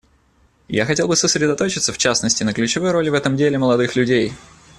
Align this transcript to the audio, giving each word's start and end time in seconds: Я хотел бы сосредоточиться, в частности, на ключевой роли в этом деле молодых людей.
Я 0.67 0.87
хотел 0.87 1.07
бы 1.07 1.15
сосредоточиться, 1.15 1.93
в 1.93 1.97
частности, 1.99 2.41
на 2.41 2.53
ключевой 2.53 2.89
роли 2.89 3.09
в 3.09 3.13
этом 3.13 3.37
деле 3.37 3.59
молодых 3.59 3.95
людей. 3.95 4.33